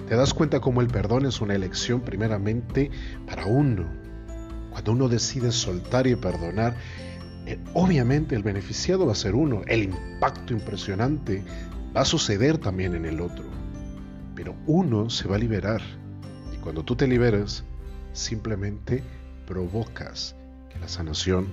Te 0.07 0.15
das 0.15 0.33
cuenta 0.33 0.59
cómo 0.59 0.81
el 0.81 0.87
perdón 0.87 1.27
es 1.27 1.39
una 1.39 1.53
elección 1.53 2.01
primeramente 2.01 2.89
para 3.27 3.45
uno. 3.45 3.85
Cuando 4.71 4.93
uno 4.93 5.07
decide 5.07 5.51
soltar 5.51 6.07
y 6.07 6.15
perdonar, 6.15 6.75
eh, 7.45 7.59
obviamente 7.75 8.35
el 8.35 8.41
beneficiado 8.41 9.05
va 9.05 9.11
a 9.11 9.15
ser 9.15 9.35
uno. 9.35 9.61
El 9.67 9.83
impacto 9.83 10.53
impresionante 10.53 11.43
va 11.95 12.01
a 12.01 12.05
suceder 12.05 12.57
también 12.57 12.95
en 12.95 13.05
el 13.05 13.21
otro. 13.21 13.50
Pero 14.41 14.55
uno 14.65 15.07
se 15.11 15.27
va 15.27 15.35
a 15.35 15.37
liberar. 15.37 15.81
Y 16.51 16.57
cuando 16.57 16.83
tú 16.83 16.95
te 16.95 17.05
liberas, 17.05 17.63
simplemente 18.11 19.03
provocas 19.45 20.35
que 20.71 20.79
la 20.79 20.87
sanación 20.87 21.47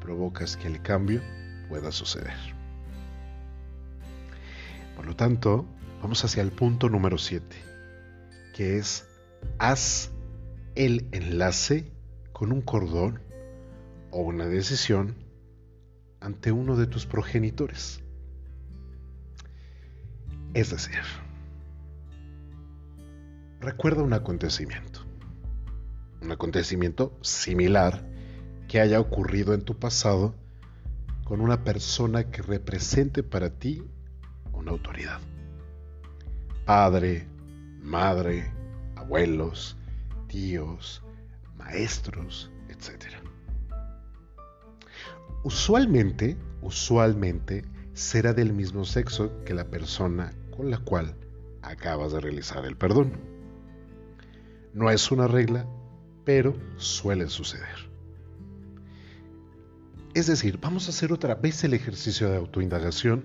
provocas 0.00 0.56
que 0.56 0.66
el 0.66 0.82
cambio 0.82 1.22
pueda 1.68 1.92
suceder. 1.92 2.34
Por 4.96 5.06
lo 5.06 5.14
tanto, 5.14 5.66
vamos 6.02 6.24
hacia 6.24 6.42
el 6.42 6.50
punto 6.50 6.88
número 6.88 7.16
7, 7.16 7.46
que 8.56 8.76
es 8.76 9.06
haz 9.60 10.10
el 10.74 11.06
enlace 11.12 11.92
con 12.32 12.50
un 12.50 12.60
cordón 12.60 13.20
o 14.10 14.22
una 14.22 14.46
decisión 14.46 15.14
ante 16.18 16.50
uno 16.50 16.74
de 16.74 16.88
tus 16.88 17.06
progenitores. 17.06 18.02
Es 20.54 20.70
decir, 20.70 21.02
recuerda 23.66 24.04
un 24.04 24.12
acontecimiento, 24.12 25.00
un 26.22 26.30
acontecimiento 26.30 27.18
similar 27.20 28.08
que 28.68 28.80
haya 28.80 29.00
ocurrido 29.00 29.54
en 29.54 29.62
tu 29.62 29.76
pasado 29.76 30.36
con 31.24 31.40
una 31.40 31.64
persona 31.64 32.30
que 32.30 32.42
represente 32.42 33.24
para 33.24 33.50
ti 33.50 33.82
una 34.52 34.70
autoridad. 34.70 35.18
Padre, 36.64 37.26
madre, 37.82 38.52
abuelos, 38.94 39.76
tíos, 40.28 41.02
maestros, 41.56 42.52
etc. 42.68 43.14
Usualmente, 45.42 46.36
usualmente 46.62 47.64
será 47.94 48.32
del 48.32 48.52
mismo 48.52 48.84
sexo 48.84 49.32
que 49.44 49.54
la 49.54 49.64
persona 49.64 50.32
con 50.56 50.70
la 50.70 50.78
cual 50.78 51.16
acabas 51.62 52.12
de 52.12 52.20
realizar 52.20 52.64
el 52.64 52.76
perdón. 52.76 53.35
No 54.76 54.90
es 54.90 55.10
una 55.10 55.26
regla, 55.26 55.64
pero 56.26 56.54
suele 56.76 57.28
suceder. 57.28 57.88
Es 60.12 60.26
decir, 60.26 60.58
vamos 60.60 60.86
a 60.86 60.90
hacer 60.90 61.14
otra 61.14 61.34
vez 61.34 61.64
el 61.64 61.72
ejercicio 61.72 62.28
de 62.28 62.36
autoindagación 62.36 63.24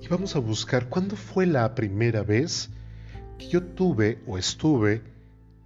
y 0.00 0.08
vamos 0.08 0.34
a 0.34 0.38
buscar 0.38 0.88
cuándo 0.88 1.14
fue 1.14 1.44
la 1.44 1.74
primera 1.74 2.22
vez 2.22 2.70
que 3.38 3.48
yo 3.48 3.62
tuve 3.62 4.22
o 4.26 4.38
estuve 4.38 5.02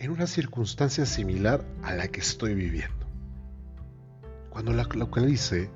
en 0.01 0.11
una 0.11 0.27
circunstancia 0.27 1.07
similar 1.07 1.65
a 1.85 1.95
la 1.95 2.09
que 2.09 2.19
estoy 2.19 2.57
viviendo. 2.57 3.07
Cuando 4.51 4.73
la 4.73 4.89
localice, 4.93 5.71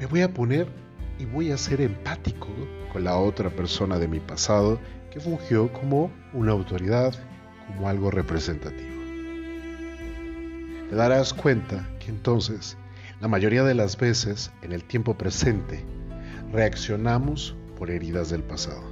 me 0.00 0.06
voy 0.06 0.22
a 0.22 0.32
poner 0.32 0.66
y 1.18 1.26
voy 1.26 1.50
a 1.50 1.58
ser 1.58 1.82
empático 1.82 2.48
con 2.90 3.04
la 3.04 3.18
otra 3.18 3.50
persona 3.50 3.98
de 3.98 4.08
mi 4.08 4.20
pasado 4.20 4.80
que 5.10 5.20
fungió 5.20 5.70
como 5.74 6.10
una 6.32 6.52
autoridad, 6.52 7.14
como 7.66 7.88
algo 7.88 8.10
representativo. 8.10 8.96
Te 10.88 10.94
darás 10.94 11.34
cuenta 11.34 11.88
que 11.98 12.10
entonces 12.10 12.76
la 13.20 13.28
mayoría 13.28 13.64
de 13.64 13.74
las 13.74 13.96
veces, 13.96 14.52
en 14.62 14.72
el 14.72 14.84
tiempo 14.84 15.16
presente, 15.16 15.84
reaccionamos 16.52 17.56
por 17.78 17.90
heridas 17.90 18.30
del 18.30 18.42
pasado, 18.42 18.82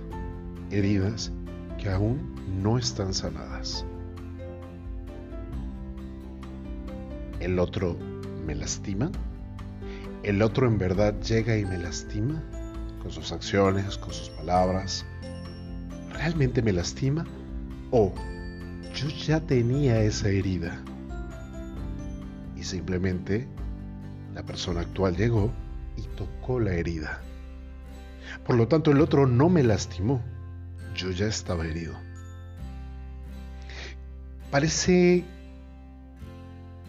heridas 0.71 1.31
que 1.79 1.91
aún 1.91 2.35
no 2.63 2.79
están 2.79 3.15
sanadas. 3.15 3.85
¿El 7.41 7.59
otro 7.59 7.97
me 8.47 8.55
lastima? 8.55 9.11
¿El 10.23 10.41
otro 10.41 10.67
en 10.67 10.79
verdad 10.79 11.21
llega 11.21 11.57
y 11.57 11.65
me 11.65 11.77
lastima? 11.77 12.43
Con 13.03 13.11
sus 13.11 13.31
acciones, 13.33 13.99
con 13.99 14.15
sus 14.15 14.31
palabras. 14.31 15.05
¿Realmente 16.15 16.63
me 16.63 16.73
lastima? 16.73 17.27
¿O 17.91 18.13
yo 18.95 19.09
ya 19.09 19.41
tenía 19.41 20.01
esa 20.03 20.29
herida? 20.29 20.83
Y 22.57 22.63
simplemente 22.63 23.47
la 24.35 24.43
persona 24.45 24.81
actual 24.81 25.17
llegó 25.17 25.53
y 25.97 26.03
tocó 26.17 26.61
la 26.61 26.75
herida. 26.75 27.21
Por 28.47 28.57
lo 28.57 28.69
tanto, 28.69 28.91
el 28.91 29.01
otro 29.01 29.27
no 29.27 29.49
me 29.49 29.63
lastimó. 29.63 30.23
Yo 30.95 31.11
ya 31.11 31.27
estaba 31.27 31.67
herido. 31.67 31.95
Parece 34.51 35.25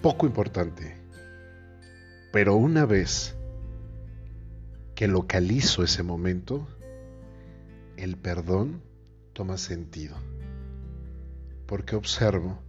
poco 0.02 0.28
importante, 0.28 0.96
pero 2.32 2.56
una 2.56 2.86
vez 2.86 3.36
que 4.94 5.08
localizo 5.08 5.84
ese 5.84 6.04
momento, 6.04 6.68
el 7.98 8.16
perdón 8.16 8.84
toma 9.34 9.58
sentido, 9.58 10.16
porque 11.66 11.96
observo 11.96 12.60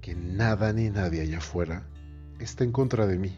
que 0.00 0.14
nada 0.14 0.72
ni 0.72 0.90
nadie 0.90 1.22
allá 1.22 1.38
afuera 1.38 1.86
está 2.38 2.64
en 2.64 2.72
contra 2.72 3.06
de 3.06 3.18
mí 3.18 3.36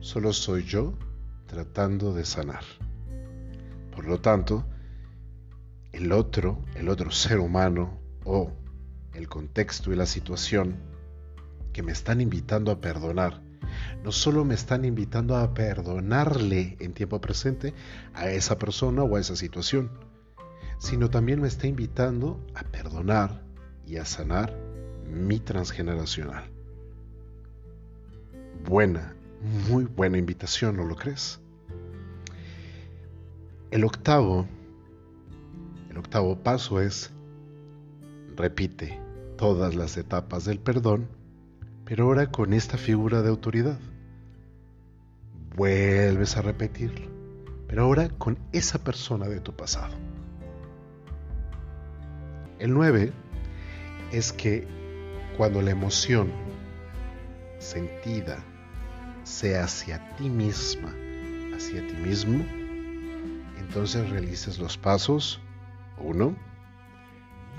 solo 0.00 0.32
soy 0.32 0.64
yo 0.64 0.94
tratando 1.46 2.14
de 2.14 2.24
sanar. 2.24 2.62
Por 3.94 4.06
lo 4.06 4.20
tanto, 4.20 4.64
el 5.92 6.12
otro, 6.12 6.64
el 6.74 6.88
otro 6.88 7.10
ser 7.10 7.40
humano 7.40 7.98
o 8.24 8.52
el 9.14 9.28
contexto 9.28 9.92
y 9.92 9.96
la 9.96 10.06
situación 10.06 10.76
que 11.72 11.82
me 11.82 11.92
están 11.92 12.20
invitando 12.20 12.70
a 12.70 12.80
perdonar, 12.80 13.42
no 14.04 14.12
solo 14.12 14.44
me 14.44 14.54
están 14.54 14.84
invitando 14.84 15.36
a 15.36 15.54
perdonarle 15.54 16.76
en 16.80 16.92
tiempo 16.92 17.20
presente 17.20 17.74
a 18.14 18.30
esa 18.30 18.58
persona 18.58 19.02
o 19.02 19.16
a 19.16 19.20
esa 19.20 19.36
situación, 19.36 19.90
sino 20.78 21.10
también 21.10 21.40
me 21.40 21.48
está 21.48 21.66
invitando 21.66 22.40
a 22.54 22.62
perdonar 22.62 23.42
y 23.86 23.96
a 23.96 24.04
sanar 24.04 24.56
mi 25.06 25.40
transgeneracional. 25.40 26.44
Buena 28.64 29.14
muy 29.68 29.84
buena 29.84 30.18
invitación, 30.18 30.76
¿no 30.76 30.84
lo 30.84 30.96
crees? 30.96 31.40
El 33.70 33.84
octavo, 33.84 34.46
el 35.90 35.98
octavo 35.98 36.36
paso 36.36 36.80
es, 36.80 37.10
repite 38.36 38.98
todas 39.36 39.74
las 39.74 39.96
etapas 39.96 40.44
del 40.44 40.58
perdón, 40.58 41.06
pero 41.84 42.04
ahora 42.04 42.30
con 42.30 42.52
esta 42.52 42.76
figura 42.76 43.22
de 43.22 43.28
autoridad. 43.28 43.78
Vuelves 45.56 46.36
a 46.36 46.42
repetirlo, 46.42 47.08
pero 47.66 47.82
ahora 47.82 48.08
con 48.10 48.38
esa 48.52 48.78
persona 48.78 49.26
de 49.28 49.40
tu 49.40 49.52
pasado. 49.54 49.94
El 52.58 52.74
nueve 52.74 53.12
es 54.10 54.32
que 54.32 54.66
cuando 55.36 55.62
la 55.62 55.70
emoción 55.70 56.32
sentida 57.60 58.38
sea 59.22 59.64
hacia 59.64 60.16
ti 60.16 60.28
misma, 60.28 60.92
hacia 61.54 61.86
ti 61.86 61.94
mismo, 61.94 62.44
entonces 63.60 64.10
realices 64.10 64.58
los 64.58 64.76
pasos 64.76 65.40
1, 65.98 66.34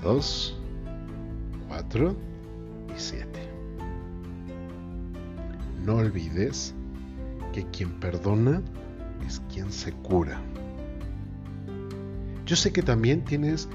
2, 0.02 0.58
4 1.68 2.16
y 2.94 2.98
7. 3.00 3.28
No 5.86 5.96
olvides 5.96 6.74
que 7.54 7.64
quien 7.70 7.98
perdona 8.00 8.60
es 9.26 9.40
quien 9.50 9.72
se 9.72 9.92
cura. 9.92 10.38
Yo 12.44 12.56
sé 12.56 12.70
que 12.72 12.82
también 12.82 13.24
tienes 13.24 13.68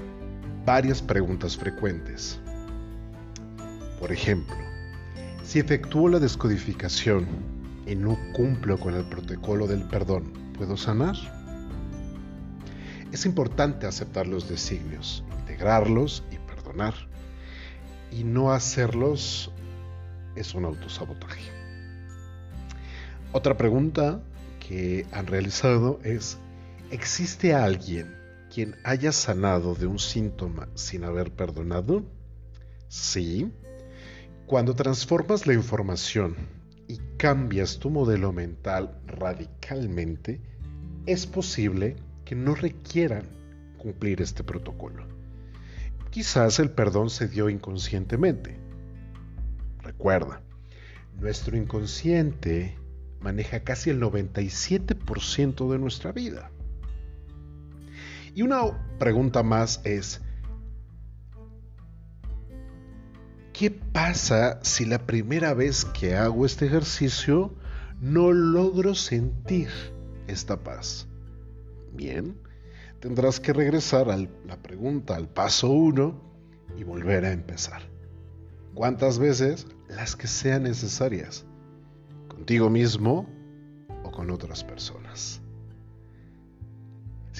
varias 0.66 1.00
preguntas 1.00 1.56
frecuentes. 1.56 2.40
Por 4.00 4.10
ejemplo, 4.10 4.56
si 5.44 5.60
efectúo 5.60 6.08
la 6.08 6.18
descodificación 6.18 7.28
y 7.86 7.94
no 7.94 8.18
cumplo 8.32 8.76
con 8.76 8.94
el 8.94 9.04
protocolo 9.04 9.68
del 9.68 9.84
perdón, 9.84 10.32
¿puedo 10.58 10.76
sanar? 10.76 11.14
Es 13.12 13.24
importante 13.26 13.86
aceptar 13.86 14.26
los 14.26 14.48
designios, 14.48 15.22
integrarlos 15.38 16.24
y 16.32 16.38
perdonar. 16.38 16.94
Y 18.10 18.24
no 18.24 18.52
hacerlos 18.52 19.52
es 20.34 20.52
un 20.54 20.64
autosabotaje. 20.64 21.48
Otra 23.30 23.56
pregunta 23.56 24.20
que 24.58 25.06
han 25.12 25.28
realizado 25.28 26.00
es, 26.02 26.38
¿existe 26.90 27.54
alguien 27.54 28.25
quien 28.56 28.74
haya 28.84 29.12
sanado 29.12 29.74
de 29.74 29.86
un 29.86 29.98
síntoma 29.98 30.66
sin 30.72 31.04
haber 31.04 31.30
perdonado? 31.30 32.06
Sí. 32.88 33.52
Cuando 34.46 34.74
transformas 34.74 35.46
la 35.46 35.52
información 35.52 36.36
y 36.88 36.96
cambias 37.18 37.78
tu 37.78 37.90
modelo 37.90 38.32
mental 38.32 38.98
radicalmente, 39.06 40.40
es 41.04 41.26
posible 41.26 41.96
que 42.24 42.34
no 42.34 42.54
requieran 42.54 43.24
cumplir 43.76 44.22
este 44.22 44.42
protocolo. 44.42 45.06
Quizás 46.08 46.58
el 46.58 46.70
perdón 46.70 47.10
se 47.10 47.28
dio 47.28 47.50
inconscientemente. 47.50 48.56
Recuerda, 49.82 50.40
nuestro 51.20 51.58
inconsciente 51.58 52.78
maneja 53.20 53.60
casi 53.64 53.90
el 53.90 54.00
97% 54.00 55.70
de 55.70 55.78
nuestra 55.78 56.12
vida. 56.12 56.50
Y 58.36 58.42
una 58.42 58.98
pregunta 58.98 59.42
más 59.42 59.80
es, 59.84 60.20
¿Qué 63.54 63.70
pasa 63.70 64.62
si 64.62 64.84
la 64.84 65.06
primera 65.06 65.54
vez 65.54 65.86
que 65.86 66.16
hago 66.16 66.44
este 66.44 66.66
ejercicio 66.66 67.54
no 67.98 68.32
logro 68.32 68.94
sentir 68.94 69.70
esta 70.26 70.62
paz? 70.62 71.08
Bien, 71.94 72.38
tendrás 73.00 73.40
que 73.40 73.54
regresar 73.54 74.10
a 74.10 74.18
la 74.18 74.62
pregunta, 74.62 75.16
al 75.16 75.30
paso 75.30 75.70
uno 75.70 76.20
y 76.76 76.84
volver 76.84 77.24
a 77.24 77.32
empezar. 77.32 77.80
¿Cuántas 78.74 79.18
veces? 79.18 79.66
Las 79.88 80.14
que 80.14 80.26
sean 80.26 80.64
necesarias. 80.64 81.46
Contigo 82.28 82.68
mismo 82.68 83.26
o 84.04 84.10
con 84.10 84.30
otras 84.30 84.62
personas. 84.62 85.40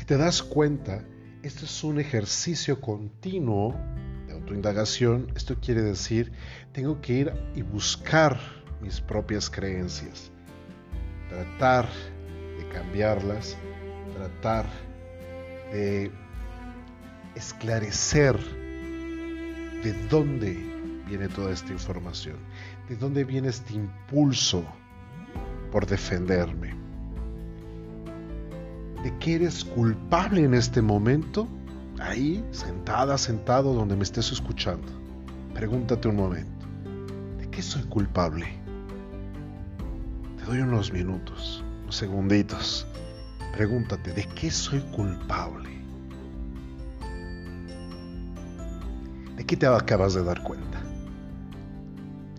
Te 0.07 0.17
das 0.17 0.41
cuenta, 0.41 1.03
esto 1.43 1.65
es 1.65 1.83
un 1.83 1.99
ejercicio 1.99 2.81
continuo 2.81 3.75
de 4.29 4.35
autoindagación. 4.35 5.33
Esto 5.35 5.59
quiere 5.61 5.83
decir, 5.83 6.31
tengo 6.71 7.01
que 7.01 7.13
ir 7.13 7.33
y 7.57 7.63
buscar 7.63 8.39
mis 8.81 9.01
propias 9.01 9.51
creencias, 9.51 10.31
tratar 11.29 11.89
de 12.57 12.69
cambiarlas, 12.69 13.57
tratar 14.15 14.67
de 15.73 16.13
esclarecer 17.35 18.39
de 19.83 19.93
dónde 20.09 20.57
viene 21.09 21.27
toda 21.27 21.53
esta 21.53 21.73
información, 21.73 22.37
de 22.89 22.95
dónde 22.95 23.25
viene 23.25 23.49
este 23.49 23.75
impulso 23.75 24.65
por 25.73 25.85
defenderme, 25.85 26.86
de 29.03 29.17
que 29.19 29.37
eres 29.37 29.65
culpable 29.65 30.45
en 30.45 30.55
este 30.55 30.83
momento, 30.83 31.47
ahí, 31.99 32.45
sentada, 32.51 33.19
sentado, 33.19 33.73
donde 33.75 33.97
me 33.97 34.03
estés 34.03 34.33
escuchando. 34.33 34.89
Pregúntate 35.55 36.09
un 36.09 36.17
momento, 36.17 36.67
¿de 37.39 37.49
qué 37.51 37.63
soy 37.63 37.83
culpable? 37.85 38.47
Te 40.39 40.45
doy 40.45 40.61
unos 40.61 40.93
minutos, 40.93 41.65
unos 41.83 41.97
segunditos 41.97 42.87
Pregúntate, 43.57 44.13
¿de 44.13 44.25
qué 44.25 44.51
soy 44.51 44.81
culpable? 44.81 45.71
¿De 49.35 49.47
qué 49.47 49.57
te 49.57 49.67
acabas 49.67 50.13
de 50.13 50.23
dar 50.23 50.43
cuenta? 50.43 50.83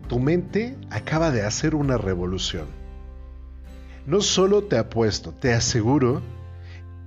Tu 0.08 0.20
mente 0.20 0.78
acaba 0.91 1.32
de 1.32 1.41
hacer 1.41 1.74
una 1.74 1.98
revolución. 1.98 2.67
No 4.06 4.22
solo 4.22 4.65
te 4.65 4.78
apuesto, 4.78 5.32
te 5.32 5.54
aseguro 5.54 6.22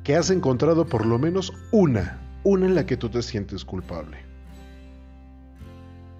que 0.04 0.16
has 0.16 0.30
encontrado 0.30 0.86
por 0.86 1.06
lo 1.06 1.18
menos 1.18 1.52
una, 1.72 2.20
una 2.44 2.66
en 2.66 2.74
la 2.74 2.86
que 2.86 2.96
tú 2.96 3.08
te 3.08 3.22
sientes 3.22 3.64
culpable. 3.64 4.18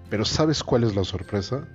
Pero 0.09 0.25
¿sabes 0.25 0.63
cuál 0.63 0.83
es 0.83 0.95
la 0.95 1.03
sorpresa? 1.03 1.67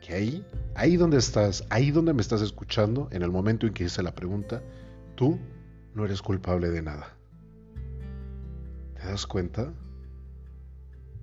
Que 0.00 0.14
ahí, 0.14 0.46
ahí 0.74 0.96
donde 0.96 1.18
estás, 1.18 1.64
ahí 1.70 1.90
donde 1.90 2.12
me 2.12 2.22
estás 2.22 2.42
escuchando, 2.42 3.08
en 3.12 3.22
el 3.22 3.30
momento 3.30 3.66
en 3.66 3.72
que 3.72 3.84
hice 3.84 4.02
la 4.02 4.14
pregunta, 4.14 4.60
Tú 5.14 5.38
no 5.94 6.04
eres 6.04 6.22
culpable 6.22 6.70
de 6.70 6.82
nada. 6.82 7.14
¿Te 8.94 9.06
das 9.06 9.26
cuenta? 9.26 9.72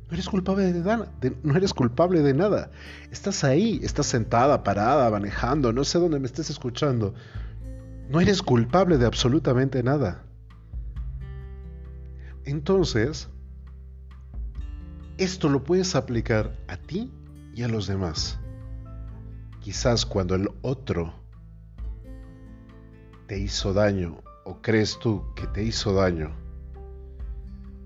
No 0.08 0.14
eres 0.14 0.28
culpable 0.28 0.72
de 0.72 0.80
nada, 0.80 1.12
no 1.44 1.56
eres 1.56 1.74
culpable 1.74 2.22
de 2.22 2.34
nada. 2.34 2.72
Estás 3.12 3.44
ahí, 3.44 3.80
estás 3.84 4.08
sentada, 4.08 4.64
parada, 4.64 5.10
manejando, 5.10 5.72
no 5.72 5.84
sé 5.84 6.00
dónde 6.00 6.20
me 6.20 6.26
estés 6.26 6.50
escuchando. 6.50 7.14
No 8.10 8.20
eres 8.20 8.42
culpable 8.42 8.98
de 8.98 9.06
absolutamente 9.06 9.84
nada. 9.84 10.24
Entonces, 12.44 13.30
esto 15.20 15.48
lo 15.48 15.64
puedes 15.64 15.96
aplicar 15.96 16.58
a 16.68 16.78
ti 16.78 17.14
y 17.54 17.62
a 17.62 17.68
los 17.68 17.86
demás. 17.86 18.40
Quizás 19.60 20.08
cuando 20.08 20.34
el 20.34 20.50
otro 20.64 21.14
te 23.28 23.38
hizo 23.38 23.74
daño 23.74 24.24
o 24.44 24.60
crees 24.60 24.98
tú 24.98 25.24
que 25.36 25.46
te 25.46 25.64
hizo 25.64 25.94
daño 25.94 26.32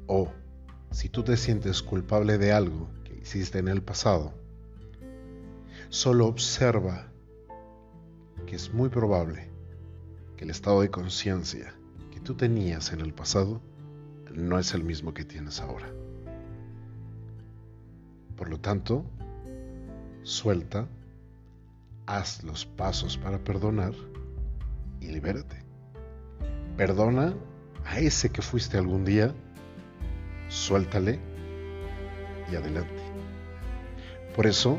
o 0.07 0.31
si 0.91 1.09
tú 1.09 1.23
te 1.23 1.35
sientes 1.35 1.83
culpable 1.83 2.37
de 2.37 2.53
algo 2.53 2.87
que 3.03 3.13
hiciste 3.13 3.59
en 3.59 3.67
el 3.67 3.81
pasado, 3.81 4.33
solo 5.89 6.27
observa 6.27 7.11
que 8.45 8.55
es 8.55 8.73
muy 8.73 8.87
probable 8.87 9.52
el 10.43 10.49
estado 10.49 10.81
de 10.81 10.91
conciencia 10.91 11.73
que 12.11 12.19
tú 12.19 12.35
tenías 12.35 12.91
en 12.91 12.99
el 12.99 13.13
pasado 13.13 13.61
no 14.33 14.59
es 14.59 14.73
el 14.73 14.83
mismo 14.83 15.13
que 15.13 15.23
tienes 15.23 15.61
ahora. 15.61 15.87
Por 18.35 18.49
lo 18.49 18.59
tanto, 18.59 19.05
suelta, 20.23 20.89
haz 22.07 22.43
los 22.43 22.65
pasos 22.65 23.17
para 23.17 23.37
perdonar 23.37 23.93
y 24.99 25.07
libérate. 25.07 25.63
Perdona 26.75 27.33
a 27.85 27.99
ese 27.99 28.29
que 28.29 28.41
fuiste 28.41 28.77
algún 28.77 29.05
día, 29.05 29.33
suéltale 30.49 31.21
y 32.51 32.55
adelante. 32.57 33.01
Por 34.35 34.45
eso, 34.45 34.77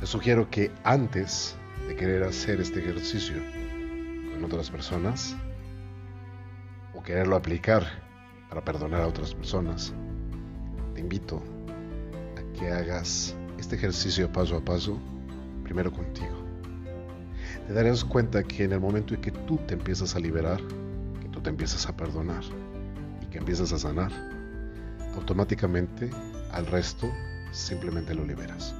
te 0.00 0.06
sugiero 0.06 0.48
que 0.48 0.72
antes 0.84 1.54
de 1.86 1.96
querer 1.96 2.22
hacer 2.22 2.62
este 2.62 2.80
ejercicio 2.80 3.36
otras 4.46 4.70
personas, 4.70 5.36
o 6.94 7.02
quererlo 7.02 7.36
aplicar 7.36 7.84
para 8.48 8.64
perdonar 8.64 9.02
a 9.02 9.08
otras 9.08 9.34
personas, 9.34 9.92
te 10.94 11.00
invito 11.00 11.42
a 12.36 12.58
que 12.58 12.70
hagas 12.70 13.36
este 13.58 13.76
ejercicio 13.76 14.32
paso 14.32 14.56
a 14.56 14.64
paso, 14.64 14.98
primero 15.64 15.92
contigo 15.92 16.46
te 17.66 17.72
darás 17.72 18.04
cuenta 18.04 18.42
que 18.44 18.64
en 18.64 18.72
el 18.72 18.80
momento 18.80 19.14
en 19.14 19.20
que 19.20 19.32
tú 19.32 19.58
te 19.66 19.74
empiezas 19.74 20.14
a 20.14 20.20
liberar, 20.20 20.60
que 21.20 21.28
tú 21.28 21.40
te 21.40 21.50
empiezas 21.50 21.88
a 21.88 21.96
perdonar 21.96 22.42
y 23.22 23.26
que 23.26 23.38
empiezas 23.38 23.72
a 23.72 23.78
sanar, 23.78 24.12
automáticamente 25.14 26.10
al 26.52 26.66
resto 26.66 27.10
simplemente 27.50 28.14
lo 28.14 28.24
liberas. 28.24 28.74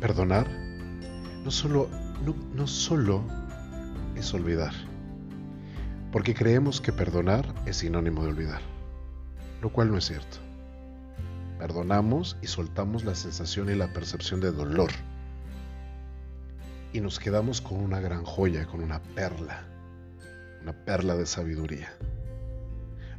Perdonar 0.00 0.48
no 1.44 1.50
solo, 1.50 1.88
no, 2.24 2.34
no 2.54 2.66
solo 2.66 3.22
es 4.18 4.34
olvidar, 4.34 4.72
porque 6.12 6.34
creemos 6.34 6.80
que 6.80 6.92
perdonar 6.92 7.46
es 7.66 7.78
sinónimo 7.78 8.22
de 8.22 8.30
olvidar, 8.30 8.60
lo 9.62 9.72
cual 9.72 9.90
no 9.90 9.98
es 9.98 10.06
cierto. 10.06 10.38
Perdonamos 11.58 12.36
y 12.42 12.46
soltamos 12.46 13.04
la 13.04 13.14
sensación 13.14 13.70
y 13.70 13.74
la 13.74 13.92
percepción 13.92 14.40
de 14.40 14.52
dolor 14.52 14.90
y 16.92 17.00
nos 17.00 17.18
quedamos 17.18 17.60
con 17.60 17.78
una 17.78 18.00
gran 18.00 18.24
joya, 18.24 18.66
con 18.66 18.80
una 18.80 19.02
perla, 19.02 19.66
una 20.62 20.72
perla 20.72 21.16
de 21.16 21.26
sabiduría. 21.26 21.92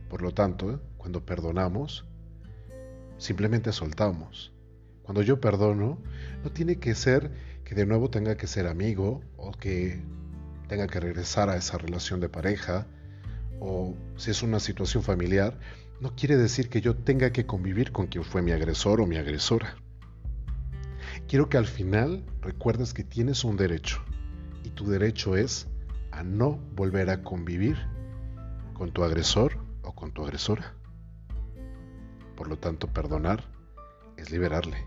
Por 0.10 0.22
lo 0.22 0.34
tanto, 0.34 0.82
cuando 0.98 1.26
perdonamos, 1.26 2.06
simplemente 3.18 3.72
soltamos. 3.72 4.52
Cuando 5.04 5.22
yo 5.22 5.40
perdono, 5.40 6.00
no 6.44 6.52
tiene 6.52 6.78
que 6.78 6.96
ser 6.96 7.32
que 7.64 7.76
de 7.76 7.86
nuevo 7.86 8.10
tenga 8.10 8.38
que 8.38 8.48
ser 8.48 8.68
amigo 8.68 9.22
o 9.38 9.52
que 9.52 10.02
tenga 10.70 10.88
que 10.88 11.02
regresar 11.02 11.50
a 11.50 11.58
esa 11.58 11.78
relación 11.78 12.22
de 12.22 12.30
pareja 12.30 12.88
o 13.60 13.98
si 14.16 14.32
es 14.32 14.42
una 14.44 14.62
situación 14.62 15.04
familiar, 15.04 15.60
no 16.00 16.16
quiere 16.16 16.38
decir 16.38 16.70
que 16.70 16.80
yo 16.80 16.96
tenga 16.96 17.32
que 17.32 17.46
convivir 17.46 17.92
con 17.92 18.08
quien 18.08 18.24
fue 18.24 18.42
mi 18.42 18.52
agresor 18.52 19.02
o 19.02 19.08
mi 19.08 19.18
agresora. 19.18 19.76
Quiero 21.28 21.50
que 21.50 21.58
al 21.58 21.66
final 21.66 22.24
recuerdes 22.40 22.94
que 22.94 23.04
tienes 23.04 23.44
un 23.44 23.58
derecho 23.58 24.02
y 24.64 24.70
tu 24.70 24.88
derecho 24.88 25.36
es 25.36 25.68
a 26.12 26.24
no 26.24 26.60
volver 26.76 27.10
a 27.10 27.24
convivir 27.24 27.78
con 28.74 28.92
tu 28.92 29.04
agresor 29.04 29.58
o 29.82 29.94
con 29.94 30.12
tu 30.12 30.24
agresora. 30.24 30.74
Por 32.38 32.48
lo 32.48 32.58
tanto, 32.58 32.88
perdonar 32.88 33.44
es 34.16 34.32
liberarle. 34.32 34.86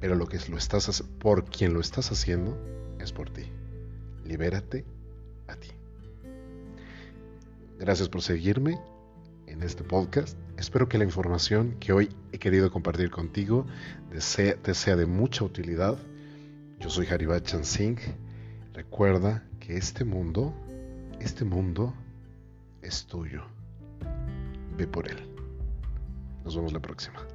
Pero 0.00 0.14
lo 0.14 0.26
que 0.26 0.38
lo 0.48 0.56
estás 0.56 1.02
por 1.18 1.44
quien 1.44 1.74
lo 1.74 1.80
estás 1.80 2.10
haciendo 2.10 2.56
es 2.98 3.12
por 3.12 3.30
ti. 3.30 3.50
Libérate 4.24 4.84
a 5.48 5.56
ti. 5.56 5.70
Gracias 7.78 8.08
por 8.08 8.22
seguirme 8.22 8.78
en 9.46 9.62
este 9.62 9.84
podcast. 9.84 10.38
Espero 10.56 10.88
que 10.88 10.98
la 10.98 11.04
información 11.04 11.76
que 11.80 11.92
hoy 11.92 12.08
he 12.32 12.38
querido 12.38 12.70
compartir 12.70 13.10
contigo 13.10 13.66
te 14.10 14.20
sea 14.74 14.96
de 14.96 15.06
mucha 15.06 15.44
utilidad. 15.44 15.98
Yo 16.80 16.90
soy 16.90 17.06
Haribachan 17.06 17.64
Singh. 17.64 18.00
Recuerda 18.72 19.44
que 19.60 19.76
este 19.76 20.04
mundo, 20.04 20.54
este 21.20 21.44
mundo 21.44 21.94
es 22.82 23.06
tuyo. 23.06 23.44
Ve 24.76 24.86
por 24.86 25.08
él. 25.08 25.18
Nos 26.44 26.56
vemos 26.56 26.72
la 26.72 26.80
próxima. 26.80 27.33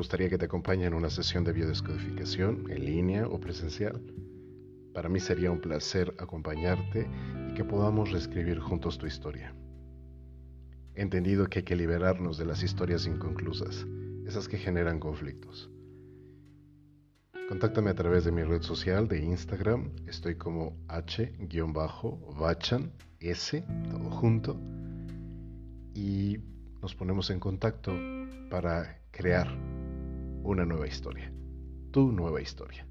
Gustaría 0.00 0.30
que 0.30 0.38
te 0.38 0.46
acompañe 0.46 0.86
en 0.86 0.94
una 0.94 1.10
sesión 1.10 1.44
de 1.44 1.52
biodescodificación 1.52 2.70
en 2.70 2.86
línea 2.86 3.28
o 3.28 3.38
presencial? 3.38 4.00
Para 4.94 5.10
mí 5.10 5.20
sería 5.20 5.50
un 5.50 5.60
placer 5.60 6.14
acompañarte 6.18 7.06
y 7.50 7.52
que 7.52 7.64
podamos 7.64 8.10
reescribir 8.10 8.60
juntos 8.60 8.96
tu 8.96 9.06
historia. 9.06 9.54
He 10.94 11.02
entendido 11.02 11.48
que 11.48 11.58
hay 11.58 11.64
que 11.66 11.76
liberarnos 11.76 12.38
de 12.38 12.46
las 12.46 12.62
historias 12.62 13.06
inconclusas, 13.06 13.86
esas 14.24 14.48
que 14.48 14.56
generan 14.56 15.00
conflictos. 15.00 15.70
Contáctame 17.50 17.90
a 17.90 17.94
través 17.94 18.24
de 18.24 18.32
mi 18.32 18.42
red 18.42 18.62
social 18.62 19.06
de 19.06 19.22
Instagram, 19.22 19.90
estoy 20.06 20.36
como 20.36 20.78
h-bachan, 20.88 21.30
s, 23.20 23.64
todo 23.90 24.10
junto, 24.10 24.58
y 25.92 26.38
nos 26.80 26.94
ponemos 26.94 27.28
en 27.28 27.38
contacto 27.38 27.92
para 28.48 29.02
crear 29.10 29.69
una 30.42 30.64
nueva 30.64 30.86
historia, 30.86 31.32
tu 31.90 32.12
nueva 32.12 32.40
historia. 32.40 32.86